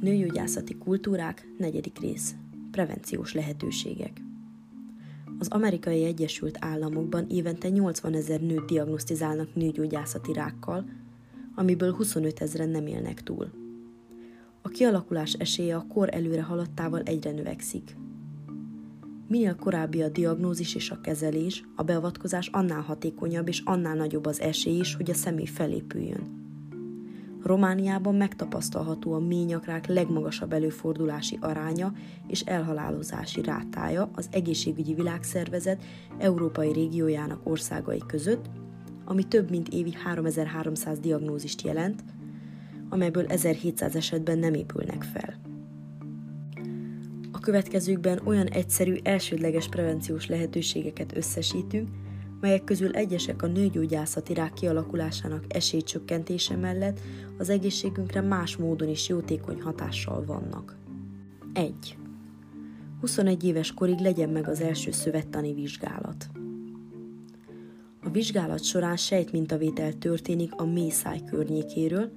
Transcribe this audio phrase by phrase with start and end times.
[0.00, 2.34] Nőgyógyászati kultúrák, negyedik rész.
[2.70, 4.22] Prevenciós lehetőségek.
[5.38, 10.84] Az amerikai Egyesült Államokban évente 80 ezer nőt diagnosztizálnak nőgyógyászati rákkal,
[11.54, 13.50] amiből 25 ezeren nem élnek túl.
[14.62, 17.96] A kialakulás esélye a kor előre haladtával egyre növekszik.
[19.28, 24.40] Minél korábbi a diagnózis és a kezelés, a beavatkozás annál hatékonyabb és annál nagyobb az
[24.40, 26.47] esély is, hogy a személy felépüljön.
[27.42, 31.92] Romániában megtapasztalható a ményakrák legmagasabb előfordulási aránya
[32.26, 35.82] és elhalálozási rátája az Egészségügyi Világszervezet
[36.18, 38.46] európai régiójának országai között,
[39.04, 42.04] ami több mint évi 3300 diagnózist jelent,
[42.88, 45.34] amelyből 1700 esetben nem épülnek fel.
[47.32, 51.88] A következőkben olyan egyszerű, elsődleges prevenciós lehetőségeket összesítünk,
[52.40, 57.00] melyek közül egyesek a nőgyógyászati rák kialakulásának esélycsökkentése mellett
[57.38, 60.76] az egészségünkre más módon is jótékony hatással vannak.
[61.52, 61.96] 1.
[63.00, 66.28] 21 éves korig legyen meg az első szövettani vizsgálat.
[68.02, 72.10] A vizsgálat során sejtmintavétel történik a mészáj környékéről,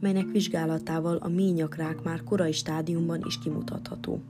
[0.00, 4.22] melynek vizsgálatával a ményakrák már korai stádiumban is kimutatható.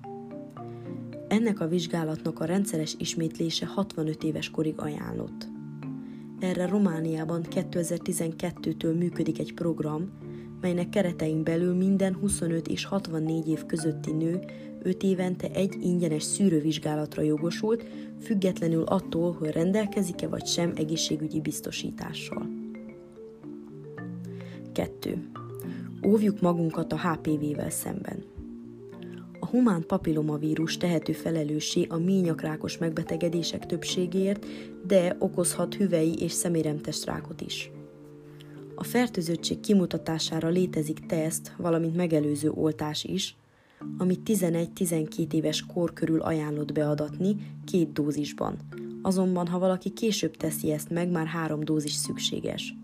[1.30, 5.48] Ennek a vizsgálatnak a rendszeres ismétlése 65 éves korig ajánlott.
[6.40, 10.10] Erre Romániában 2012-től működik egy program,
[10.60, 14.40] melynek keretein belül minden 25 és 64 év közötti nő
[14.82, 17.86] 5 évente egy ingyenes szűrővizsgálatra jogosult,
[18.20, 22.48] függetlenül attól, hogy rendelkezik-e vagy sem egészségügyi biztosítással.
[24.72, 25.30] 2.
[26.06, 28.29] Óvjuk magunkat a HPV-vel szemben
[29.50, 34.46] humán papillomavírus tehető felelőssé a ményakrákos megbetegedések többségéért,
[34.86, 37.70] de okozhat hüvei és szeméremtestrákot is.
[38.74, 43.36] A fertőzöttség kimutatására létezik teszt, valamint megelőző oltás is,
[43.98, 48.56] amit 11-12 éves kor körül ajánlott beadatni két dózisban.
[49.02, 52.74] Azonban, ha valaki később teszi ezt meg, már három dózis szükséges.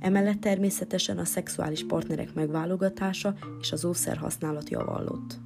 [0.00, 5.40] Emellett természetesen a szexuális partnerek megválogatása és az ószer használat javallott.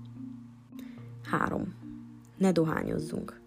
[1.38, 1.74] 3.
[2.36, 3.40] Ne dohányozzunk.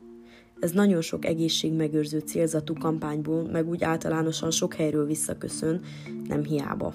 [0.60, 5.82] Ez nagyon sok egészségmegőrző célzatú kampányból, meg úgy általánosan sok helyről visszaköszön,
[6.28, 6.94] nem hiába.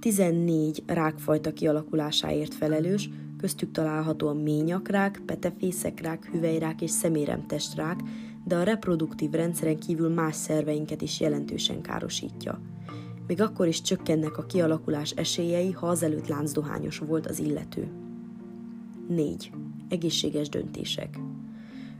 [0.00, 8.00] 14 rákfajta kialakulásáért felelős, köztük található a ményakrák, petefészekrák, hüvelyrák és szeméremtestrák,
[8.44, 12.60] de a reproduktív rendszeren kívül más szerveinket is jelentősen károsítja.
[13.26, 17.88] Még akkor is csökkennek a kialakulás esélyei, ha azelőtt láncdohányos volt az illető.
[19.08, 19.50] 4.
[19.88, 21.18] Egészséges döntések.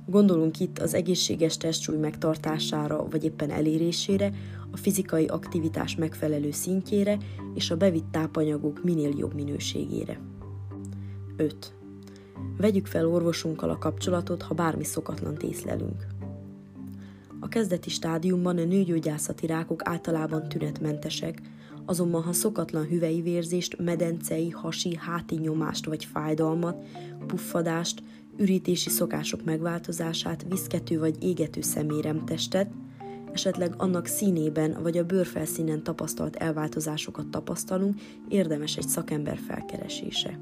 [0.07, 4.33] Gondolunk itt az egészséges testsúly megtartására vagy éppen elérésére,
[4.71, 7.19] a fizikai aktivitás megfelelő szintjére
[7.55, 10.21] és a bevitt tápanyagok minél jobb minőségére.
[11.37, 11.75] 5.
[12.57, 16.07] Vegyük fel orvosunkkal a kapcsolatot, ha bármi szokatlan észlelünk.
[17.41, 21.43] A kezdeti stádiumban a nőgyógyászati rákok általában tünetmentesek,
[21.87, 26.85] azonban ha szokatlan hüvei vérzést, medencei, hasi, háti nyomást vagy fájdalmat,
[27.27, 28.03] puffadást,
[28.37, 32.71] ürítési szokások megváltozását, viszkető vagy égető szeméremtestet,
[33.33, 40.39] esetleg annak színében vagy a bőrfelszínen tapasztalt elváltozásokat tapasztalunk, érdemes egy szakember felkeresése.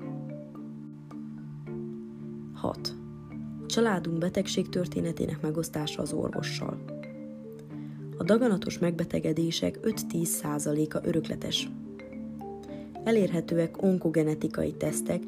[2.55, 2.95] 6.
[3.63, 7.04] A családunk betegség történetének megosztása az orvossal.
[8.25, 11.71] A daganatos megbetegedések 5-10 százaléka örökletes.
[13.03, 15.23] Elérhetőek onkogenetikai tesztek,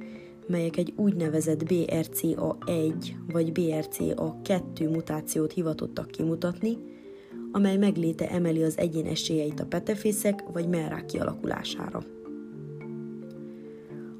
[0.47, 2.95] melyek egy úgynevezett BRCA1
[3.33, 6.79] vagy BRCA2 mutációt hivatottak kimutatni,
[7.53, 12.05] amely megléte emeli az egyén esélyeit a petefészek vagy mellrák kialakulására.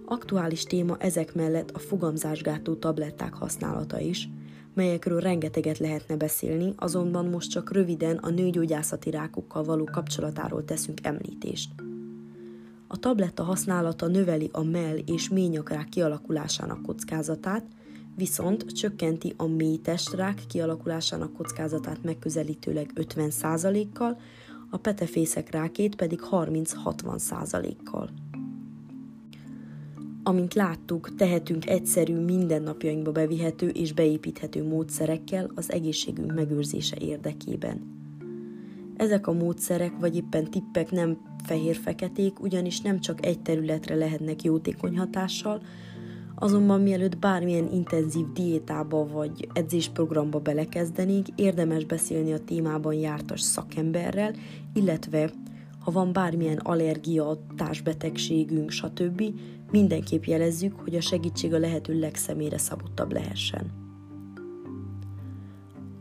[0.04, 4.28] Aktuális téma ezek mellett a fogamzásgátó tabletták használata is,
[4.76, 11.70] melyekről rengeteget lehetne beszélni, azonban most csak röviden a nőgyógyászati rákokkal való kapcsolatáról teszünk említést.
[12.86, 17.65] A tabletta használata növeli a mell és ményakrák kialakulásának kockázatát,
[18.16, 24.21] viszont csökkenti a mélytestrák kialakulásának kockázatát megközelítőleg 50%-kal,
[24.71, 28.10] a petefészek rákét pedig 30-60%-kal.
[30.28, 37.80] Amint láttuk, tehetünk egyszerű, mindennapjainkba bevihető és beépíthető módszerekkel az egészségünk megőrzése érdekében.
[38.96, 44.98] Ezek a módszerek vagy éppen tippek nem fehér-feketék, ugyanis nem csak egy területre lehetnek jótékony
[44.98, 45.62] hatással,
[46.34, 54.34] azonban mielőtt bármilyen intenzív diétába vagy edzésprogramba belekezdenénk, érdemes beszélni a témában jártas szakemberrel,
[54.74, 55.30] illetve
[55.78, 59.22] Ha van bármilyen allergia, társbetegségünk, stb.,
[59.71, 63.84] mindenképp jelezzük, hogy a segítség a lehető legszemélyre szabottabb lehessen.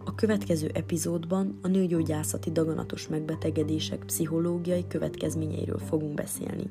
[0.06, 6.70] A következő epizódban a nőgyógyászati daganatos megbetegedések pszichológiai következményeiről fogunk beszélni.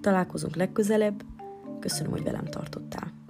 [0.00, 1.24] Találkozunk legközelebb,
[1.80, 3.23] köszönöm, hogy velem tartottál.